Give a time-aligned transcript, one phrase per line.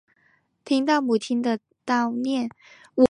[0.65, 2.49] 听到母亲的叨念